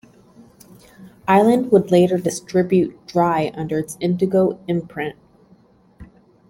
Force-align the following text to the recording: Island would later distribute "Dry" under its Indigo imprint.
Island 1.27 1.71
would 1.71 1.91
later 1.91 2.17
distribute 2.17 3.05
"Dry" 3.05 3.51
under 3.53 3.77
its 3.77 3.97
Indigo 3.99 4.59
imprint. 4.67 5.15